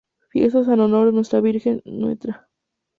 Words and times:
Fiestas 0.29 0.67
en 0.67 0.79
Honor 0.79 1.09
a 1.09 1.11
nuestra 1.11 1.41
Virgen 1.41 1.83
Ntra. 1.85 2.47